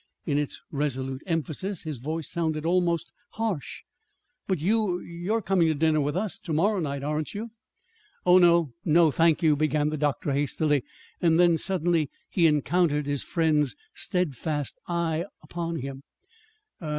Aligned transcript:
In 0.25 0.39
its 0.39 0.59
resolute 0.71 1.21
emphasis 1.27 1.83
his 1.83 1.99
voice 1.99 2.27
sounded 2.27 2.65
almost 2.65 3.13
harsh. 3.33 3.83
"But 4.47 4.57
you 4.57 4.99
you're 5.01 5.43
coming 5.43 5.67
to 5.67 5.75
dinner 5.75 6.01
with 6.01 6.17
us 6.17 6.39
to 6.39 6.51
morrow 6.51 6.79
night, 6.79 7.03
aren't 7.03 7.35
you?" 7.35 7.51
"Oh, 8.25 8.39
no; 8.39 8.73
no, 8.83 9.11
thank 9.11 9.43
you," 9.43 9.55
began 9.55 9.89
the 9.89 9.97
doctor 9.97 10.31
hastily. 10.33 10.83
Then, 11.19 11.55
suddenly, 11.55 12.09
he 12.31 12.47
encountered 12.47 13.05
his 13.05 13.21
friend's 13.21 13.75
steadfast 13.93 14.79
eye 14.87 15.25
upon 15.43 15.75
him. 15.81 16.01